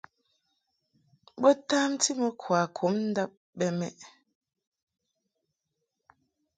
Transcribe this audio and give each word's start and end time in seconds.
Bo 1.41 1.49
tamti 1.69 2.09
mɨ 2.19 2.27
kwakum 2.41 2.95
bɛ 3.57 3.67
mɛʼ. 3.79 3.99